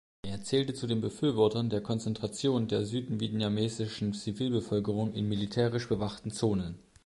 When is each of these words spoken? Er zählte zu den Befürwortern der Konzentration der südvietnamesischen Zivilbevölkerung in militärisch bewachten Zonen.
Er 0.23 0.41
zählte 0.41 0.73
zu 0.73 0.87
den 0.87 0.99
Befürwortern 0.99 1.69
der 1.69 1.79
Konzentration 1.81 2.67
der 2.67 2.85
südvietnamesischen 2.85 4.13
Zivilbevölkerung 4.15 5.13
in 5.13 5.29
militärisch 5.29 5.87
bewachten 5.89 6.31
Zonen. 6.31 6.79